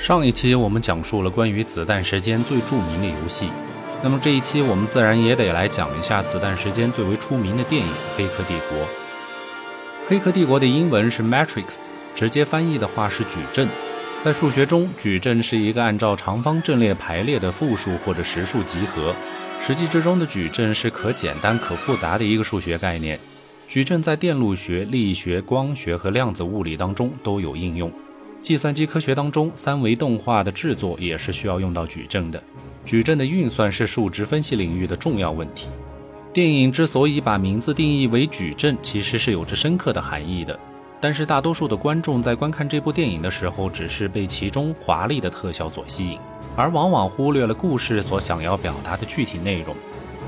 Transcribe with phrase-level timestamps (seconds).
[0.00, 3.50] 上一期我们讲述了关于子弹时间最著名的游戏，
[4.02, 7.86] 那么这一期我们自然也得来讲一下子弹时间最为出名的电影
[8.16, 8.78] 《黑客帝国》。
[10.08, 13.68] 《黑客帝国》的英文是 Matrix，直接翻译的话是矩阵。
[14.24, 19.14] 在数学中，矩阵是一个按照长方阵列排列的复数或者实数集合。
[19.60, 23.20] 实际之中的矩阵是可简单可复杂的一个数学概念。
[23.68, 27.92] 矩阵在电路学、力学、光学和量子物理当中都有应用。
[28.42, 32.42] 计算机科学当中，三维动画的制作也是需要用到矩阵的。
[32.84, 35.68] 矩阵的运算是数值分析领域的重要问题。
[36.32, 40.58] 电影之所以把名字定义为矩阵，其实是有着深刻的含义的。
[41.00, 46.18] 但是大多数的观众在观看这部电影的时候，只是被其中华丽的特效所吸引，
[46.56, 49.74] 而往往忽略了故事所想要表达的具体内容。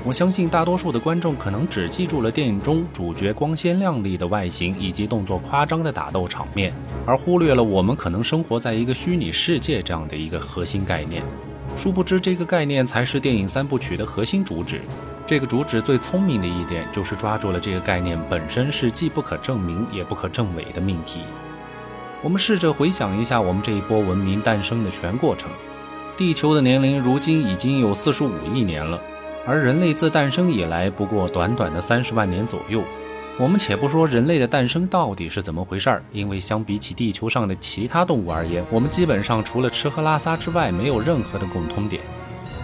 [0.05, 6.73] 我相信大多数的观众可能只记住了电影中主角光鲜亮丽的外形以及动作夸张的打斗场面，
[7.05, 11.23] 而忽略了我们可能生活在一个虚拟世界这样的一个核心概念。
[11.77, 14.81] 殊不知，这个概念才是电影三部曲的核心主旨。
[15.25, 21.21] 这个主旨最聪明的一点，就是抓住了这个概念本身是既不可证明也不可证伪的命题。
[22.21, 25.49] 我们试着回想一下我们这一波文明诞生的全过程。
[26.17, 29.01] 地球的年龄如今已经有四十五亿年了。
[29.45, 32.81] 而人类自诞生以来，不过短短的三十万年左右。
[33.37, 42.01] 我们且不说人类的诞生到底是怎么回事儿，因为相比起地球上的其他动物而言，我们基本上除了吃喝拉撒之外，没有任何的共通点。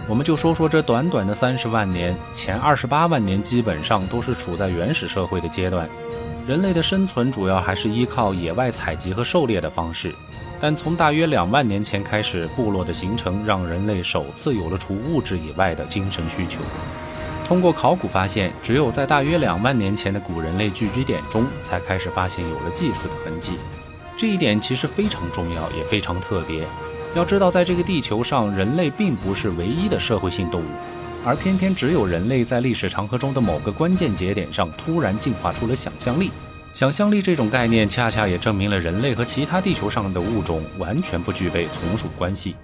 [0.08, 5.88] 我们就说说这短短的三十万年，前二十八万年基本上都是处在原始社会的阶段，
[6.46, 10.14] 人类的生存主要还是依靠野外采集和狩猎的方式。
[10.60, 16.60] 但从大约两万年前开始，部落的形成让人类首次有了除物质以外的精神需求。
[17.48, 23.54] 通过考古发现，只有在大约两万年前的古人类聚居点中，才开始发现有了祭祀的痕迹。
[24.16, 26.62] 这一点其实非常重要，也非常特别。
[27.14, 30.66] 要知道，在这个地球上，人类并不是唯一的社会性动物，
[31.24, 36.30] 而偏偏只有人类在历史长河中的某个关键节点上，突然进化出了想象力。
[36.72, 42.54] 想象力这种概念，恰恰也证明了人类和其他地球上的物种完全不具备从属关系。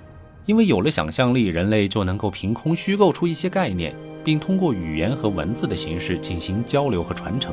[0.44, 3.92] 因为有了想象力，人类就能够凭空虚构出一些概念，
[4.24, 7.52] 并通过语言和文字的形式进行交流和传承。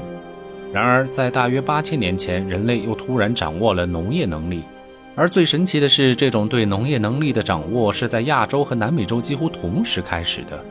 [0.71, 4.61] 然而，在大约八千年前，人类又突然掌握了农业能力。
[5.15, 10.63] 而最神奇的是，这种对农业能力的掌握是在亚洲和南美洲几乎同时开始的。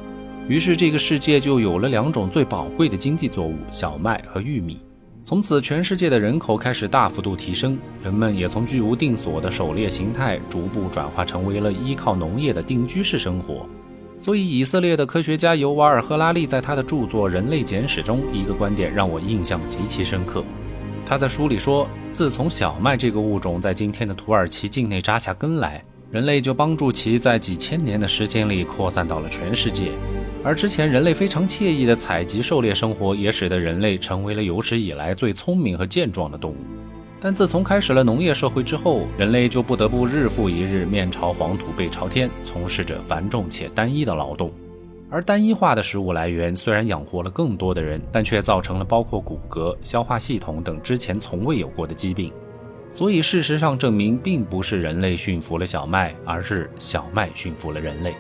[0.47, 4.81] 于是，这个世界就有了两种最宝贵的经济作物——小麦和玉米。
[5.25, 13.65] 从此，全世界的人口开始大幅度提升，人们也从居无定所的狩猎形态逐步转化成为了依靠农业的定居式生活。
[14.19, 20.45] 所以，以色列的科学家尤瓦尔·赫拉利在他的著作《人类简史》中，一个观点让我印象极其深刻。
[21.07, 29.93] 他在书里说，自从小麦这个物种在今天的土耳其境内扎下根来，人类就帮助其在几千年的时间里扩散到了全世界。
[30.45, 36.57] 而之前人类非常惬意的采集狩猎生活，也使得人类成为了有史以来最聪明和健壮的动物。
[37.21, 44.53] 但自从开始了农业社会之后，人类就不得不日复一日面朝黄土背朝天，从事着繁重且单一的劳动。
[45.09, 52.33] 而单一化的食物来源虽然养活了更多的人，但却造成了包括骨骼、消化系统等之前从未有过的疾病。
[52.91, 58.15] 所以事实上证明，并不是人类驯服了小麦，而是小麦驯服了人类。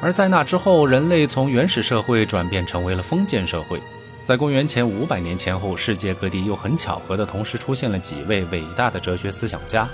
[0.00, 3.80] 而在那之后，人类从原始社会转变成为了封建社会。
[4.24, 9.88] 在公元前五百年前后，世界各地又很巧合的同时出现了几位伟大的哲学思想家：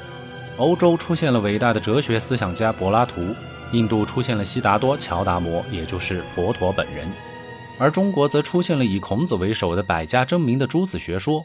[0.57, 3.35] 欧洲出现了伟大的哲学思想家柏拉图，
[3.71, 7.11] 印度出现了悉达多·乔达摩，也就是佛陀本人，
[7.79, 11.45] 而中国则出现了以孔子为首的百家争鸣的诸子学说。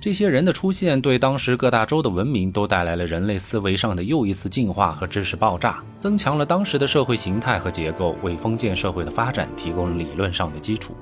[0.00, 10.94] 这些人的出现，对当时各大洲的文明都带来了人类思维上的又一次进化和知识爆炸，增强了当时的社会形态和结构，为封建社会的发展提供了理论上的基础。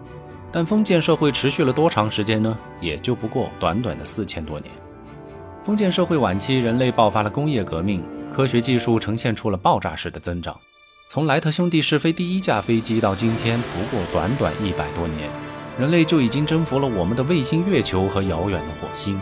[0.53, 2.56] 但封建社会持续了多长时间呢？
[2.81, 4.71] 也就不过短短的四千多年。
[5.65, 10.56] 封建社会晚期，人类爆发了工业革命，科学技术呈现出了爆炸式的增长。
[11.09, 15.29] 从莱特兄弟试飞第一架飞机到今天，不过短短一百多年。
[15.79, 19.19] 人类就已经征服了我们的卫星月球和遥远的火星，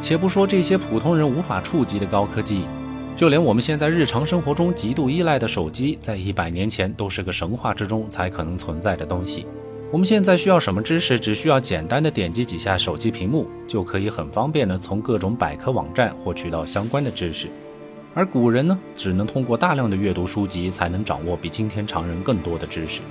[0.00, 2.64] 且不说这些普通人无法触及的高科技，
[3.14, 9.46] 就连我们现在日常生活中极度依赖的手机，在一百年前都是个神话之中才可能存在的东西。
[9.92, 17.48] 我们现在需要什么知识，只需要简单的点击几下手机屏幕，就可以很方便的从各种百科网站获取到相关的知识。
[18.14, 23.02] 而古人呢，只能通过大量的阅读书籍，才能掌握比今天常人更多的知识。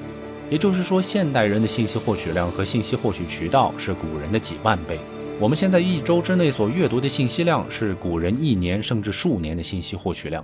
[0.49, 4.99] 也就是说，现代人的信息获取量和信息获取渠道是古人的几万倍。
[5.39, 10.43] 我们现在一周之内所阅读的信息量是古人一年甚至数年的信息获取量。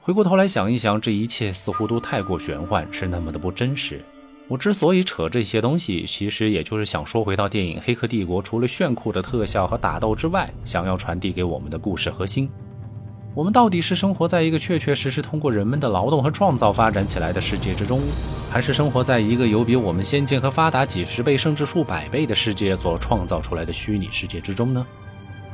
[0.00, 4.00] 回过头来想一想，这一切似乎都太过玄幻，是那么的不真实。
[4.48, 12.48] 我之所以扯这些东西，其实也就是想说回到电影《黑客帝国》，除了炫酷的特效和打斗之外，想要传递给我们的故事核心。
[13.36, 18.00] 我们到底是生活在一个确确实实通过人们的劳动和创造发展起来的世界之中，
[18.50, 24.86] 还是生活在一个有比我们先进和发达几十倍甚至数百倍的世界所创造出来的虚拟世界之中呢？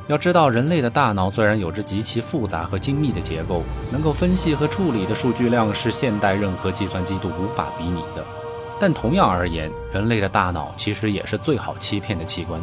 [0.07, 8.25] 要知道，人类的大脑虽然有着极其复杂和精密的结构，能够分析和处理的数据量是现代任何计算机都无法比拟的。
[8.79, 12.61] 但同样而言，人类的大脑其实也是最好欺骗的器官。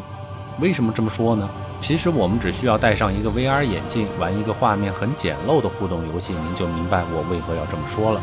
[0.60, 1.48] 为什么这么说呢？
[1.80, 8.20] 其实我们只需要戴上一个 VR 眼镜，玩一个画面很简陋的互动游戏，您就明白我为何要这么说了。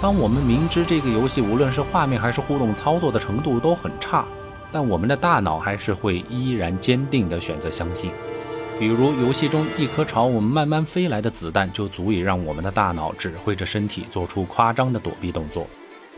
[0.00, 4.24] 当我们明知这个游戏无论是画面还是互动操作的程度都很差，
[4.72, 8.10] 但我们的大脑还是会依然坚定地选择相信。
[8.78, 15.66] 比如游戏中一颗朝我们慢慢飞来的子弹，就足以让我们的大脑指挥着身体做出夸张的躲避动作。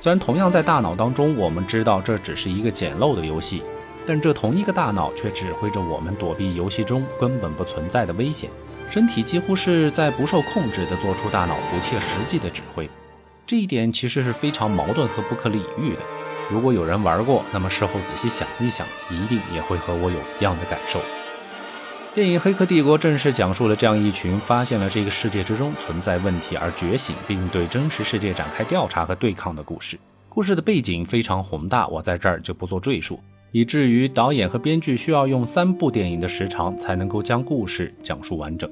[0.01, 3.63] 虽然同样在大脑当中，我们知道这只是一个简陋的游戏，
[4.09, 8.49] 但这同一个大脑却指挥着我们躲避游戏中根本不存在的危险。
[8.89, 12.89] 身体几乎是在不受控制地做出大脑不切实际的指挥。
[13.47, 15.99] 这一点其实是非常矛盾和不可理喻的。
[16.51, 21.03] 如果有人玩过，那么事后仔细想一想，一定也会和我有一样的感受。
[22.15, 29.99] 电影《黑客帝国》正是讲述了这样一群发现了这个世界之中存在问题而觉醒，并对真实世界展开调查和对抗的故事。
[30.31, 33.21] 故事的背景非常宏大，我在这儿就不做赘述，
[33.53, 38.71] 以至于导演和编剧需要用三部电影的时长才能够将故事讲述完整。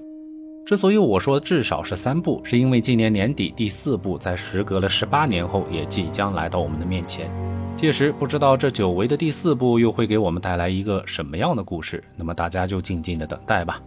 [0.64, 7.30] 之所以我说至少是三部，是因为今年年底第四部在时隔了十八年后也即将来到我们的面前。
[7.76, 12.02] 届时，不知道这久违的第四部又会给我们带来一个什么样的故事？
[12.16, 13.80] 那么大家就静静的等待吧。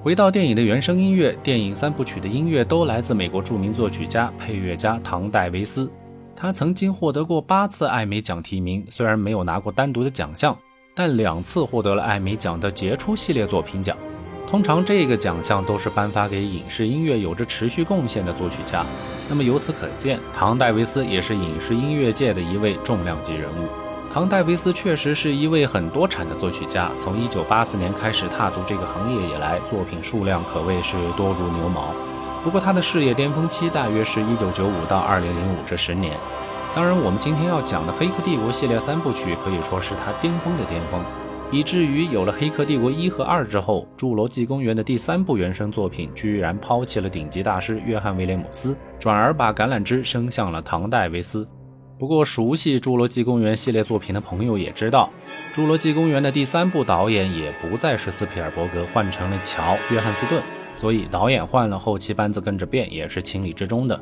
[0.00, 5.90] 回到电影的原声音乐，电影三部曲的音乐都来自美国著名作曲家、配乐家唐·戴维斯。
[6.34, 10.56] 他曾经获得过八次艾美奖提名，虽然没有拿过单独的奖项，
[10.94, 13.96] 但两次获得了艾美奖的杰出系列作品奖。
[14.44, 18.84] 通常这个奖项都是颁发给影视音乐有着持续贡献的作曲家。
[19.28, 23.68] 那么由此可见，唐·戴维斯也是影视音乐界的一位重量级人物。
[24.12, 26.90] 唐·戴维斯确实是一位很多产的作曲家。
[27.00, 31.94] 从1984年开始踏足这个行业以来，作品数量可谓是多如牛毛。
[32.42, 36.16] 不过他的事业巅峰期大约是一九九五到二零零五这十年。
[36.74, 41.04] 当然，我们今天要讲的《黑客帝国》系列三部曲可以说是他巅峰的巅峰。
[41.52, 51.46] 以至于有了《黑客帝国》一和二之后，《侏罗纪公园》的第三部原声作品居然抛弃了顶级大师约翰·威廉姆斯，转而把橄榄枝伸向了唐·戴维斯。
[51.98, 55.10] 不过，熟悉《侏罗纪公园》系列作品的朋友也知道，
[55.56, 59.62] 《侏罗纪公园》的第三部导演也不再是斯皮尔伯格，换成了乔·
[59.92, 60.42] 约翰斯顿，
[60.74, 63.96] 所以导演换了，后期班子跟着变也是情理之中的。《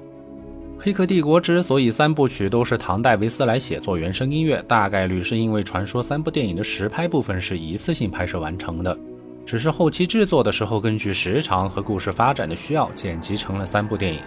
[0.82, 8.96] 黑客帝国》之所以三部曲都是唐·戴维斯来写作原声音乐，大概率是因为传说三部电影的实拍部分是一次性拍摄完成的，
[9.44, 14.20] 只是后期制作的时候根据时长和故事发展的需要剪辑成了三部电影。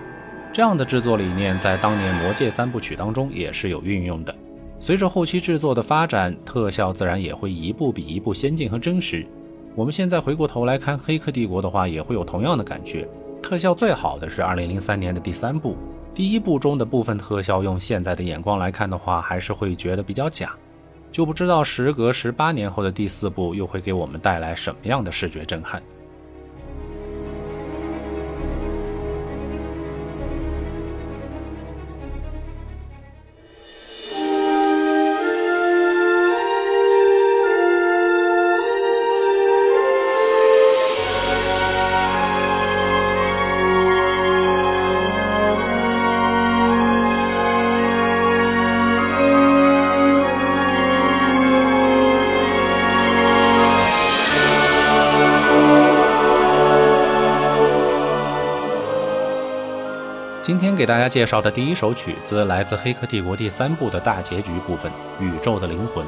[0.51, 4.35] 这样的制作理念在当年《魔戒》三部曲当中也是有运用的。
[4.79, 9.25] 随着后期制作的发展，特效自然也会一部比一部先进和真实。
[9.75, 13.09] 我们现在回过头来看《黑客帝国》的话，也会有同样的感觉。
[13.41, 15.75] 特效最好的是2003年的第三部。
[16.13, 20.55] 第一部中的部分特效，用现在的眼光来看的话，还是会觉得比较假。
[21.11, 25.81] 就不知道时隔十八年后的第四部，又会给我们带来什么样的视觉震撼。
[60.83, 64.91] 给大家介绍的第一首曲子来自《黑客帝国》第三部的大结局部分
[65.23, 66.05] 《宇宙的灵魂》。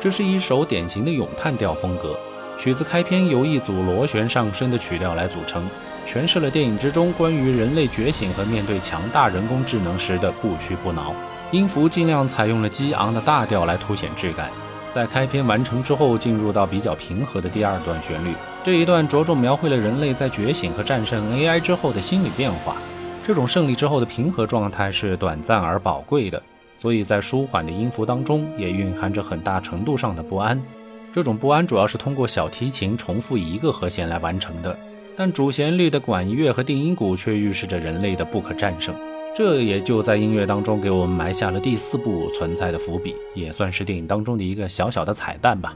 [0.00, 2.18] 这是一首典型的咏叹调风格。
[2.56, 5.68] 曲子开篇由一组螺旋上升的曲调来组成，
[6.06, 11.14] 诠释了电影之中关于人类觉醒和面对强大人工智能时的不屈不挠。
[11.50, 14.48] 音符尽量采用了激昂的大调来凸显质感。
[14.94, 18.32] 在开篇完成之后，进入到比较平和的第二段旋律。
[18.64, 22.76] 这一段着重描绘了人类在觉醒和战胜 AI 之后的心理变化。
[23.26, 26.40] 这种胜利之后的平和状态是短暂而宝贵的，
[26.78, 30.62] 所以在舒缓的音符当中也蕴含着很大程度上的不安。
[31.12, 34.78] 这种不安主要是通过小提琴重复一个和弦来完成的。
[35.16, 38.94] 但主旋律的管乐和定音鼓却预示着人类的不可战胜。
[39.34, 45.74] 这也就在音乐当中给我们埋下了第四部存在的伏笔，也算是电影当中的一个小小的彩蛋吧。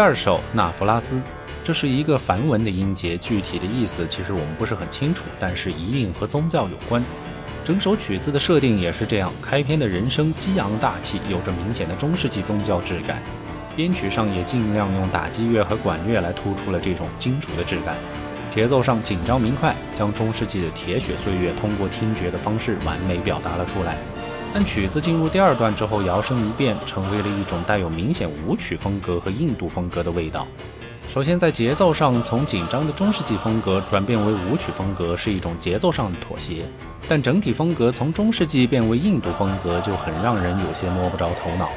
[0.00, 1.16] 第二首《纳弗拉斯》，
[1.62, 7.04] 这是一个梵文的音节，具体的意思其实我们不是很清楚，但是一定和宗教有关。
[7.62, 13.20] 整首曲子的设定也是这样，开篇的人声激昂大气，有着明显的中世纪宗教质感。
[13.76, 17.94] 编曲上也尽量用打击乐和管乐来突出了这种金属的质感。
[18.48, 23.98] 节奏上紧张明快，将中世纪的铁血岁月通过听觉的方式完美表达了出来。
[24.52, 30.46] 但曲子进入第二段之后，摇身一变，成为了一种带有明显舞曲风格和印度风格的味道。
[31.06, 36.64] 首先，在节奏上，从紧张的中世纪风格转变为舞曲风格，是一种节奏上的妥协；
[37.08, 41.68] 但整体风格从中世纪变为印度风格，就很让人有些摸不着头脑。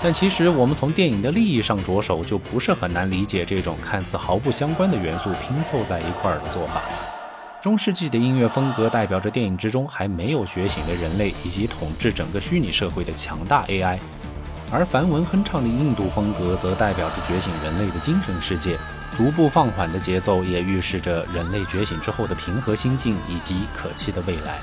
[0.00, 6.82] 但其实，我们从电影的利益上着手，就不是很难理解这种看似毫不相关的元素拼凑在一块儿的做法。
[7.64, 13.98] 中世纪的音乐风格代表着电影之中还没有觉醒的人类以及统治整个虚拟社会的强大 AI，
[14.70, 18.78] 而梵文哼唱的印度风格则代表着觉醒人类的精神世界。
[19.16, 24.58] 逐步放缓的节奏也预示着人类觉醒之后的平和心境以及可期的未来。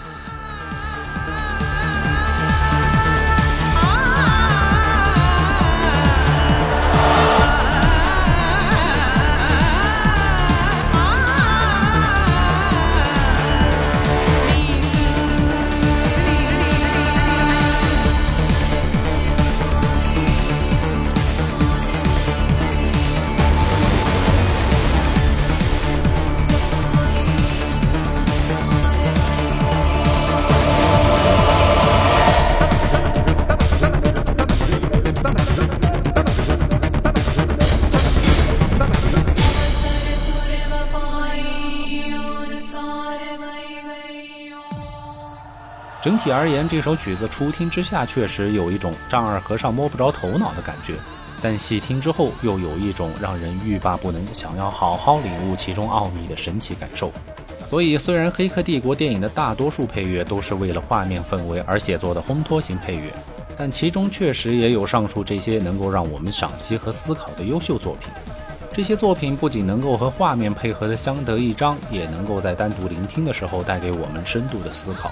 [46.02, 50.96] 整体而言，这首曲子初听之下确实有一种丈二和尚摸不着头脑的感觉，
[51.44, 57.12] 但细听之后又有一种让人欲罢不能、想要好好领悟其中奥秘的神奇感受。
[57.70, 63.14] 所以，虽然《黑客帝国》电影的大多数配乐都是为了画面氛围而写作的烘托型配乐，
[63.56, 68.10] 但其中确实也有上述这些能够让我们赏析和思考的优秀作品。
[68.74, 75.12] 这些作品不仅能够和画面配合的相得益彰，也能够在单独聆听的时候带给我们深度的思考。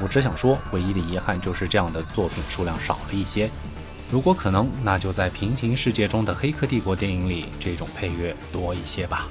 [0.00, 3.50] 我只想说，唯一的遗憾就是这样的作品数量少了一些。
[4.10, 9.28] 如果可能，那就在平行世界中的《黑客帝国》电影里，这种配乐多一些吧。